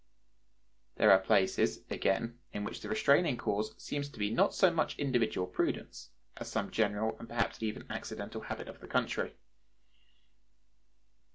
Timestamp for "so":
4.55-4.71